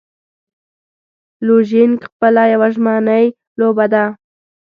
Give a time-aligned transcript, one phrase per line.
[1.45, 3.25] لوژینګ خپله یوه ژمنی
[3.59, 4.03] لوبه ده.